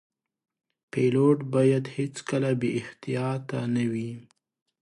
[0.91, 4.11] پیلوټ باید هیڅکله بې احتیاطه نه وي.